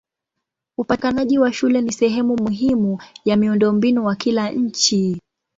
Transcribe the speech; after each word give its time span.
Upatikanaji 0.77 1.39
wa 1.39 1.53
shule 1.53 1.81
ni 1.81 1.91
sehemu 1.91 2.37
muhimu 2.37 3.01
ya 3.25 3.35
miundombinu 3.37 4.05
wa 4.05 4.15
kila 4.15 4.51
nchi. 4.51 5.21